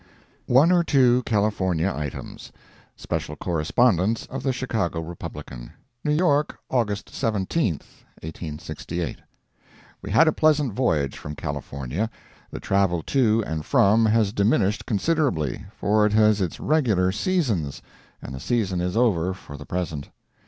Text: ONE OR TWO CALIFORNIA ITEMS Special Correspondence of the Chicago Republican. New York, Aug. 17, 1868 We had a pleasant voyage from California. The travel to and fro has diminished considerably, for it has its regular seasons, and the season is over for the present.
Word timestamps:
ONE 0.47 0.71
OR 0.71 0.83
TWO 0.83 1.21
CALIFORNIA 1.27 1.93
ITEMS 1.95 2.51
Special 2.95 3.35
Correspondence 3.35 4.25
of 4.31 4.41
the 4.41 4.51
Chicago 4.51 4.99
Republican. 4.99 5.73
New 6.03 6.11
York, 6.15 6.57
Aug. 6.71 7.07
17, 7.07 7.73
1868 8.23 9.17
We 10.01 10.09
had 10.09 10.27
a 10.27 10.31
pleasant 10.33 10.73
voyage 10.73 11.15
from 11.15 11.35
California. 11.35 12.09
The 12.49 12.59
travel 12.59 13.03
to 13.03 13.43
and 13.45 13.63
fro 13.63 14.05
has 14.05 14.33
diminished 14.33 14.87
considerably, 14.87 15.67
for 15.77 16.07
it 16.07 16.13
has 16.13 16.41
its 16.41 16.59
regular 16.59 17.11
seasons, 17.11 17.83
and 18.23 18.33
the 18.33 18.39
season 18.39 18.81
is 18.81 18.97
over 18.97 19.35
for 19.35 19.55
the 19.55 19.67
present. 19.67 20.09